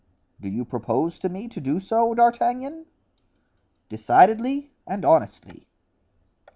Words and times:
"Do 0.39 0.49
you 0.49 0.65
propose 0.65 1.19
to 1.19 1.29
me 1.29 1.47
to 1.49 1.61
do 1.61 1.79
so, 1.79 2.15
D'Artagnan?" 2.15 2.87
"Decidedly 3.87 4.71
and 4.87 5.05
honestly." 5.05 5.67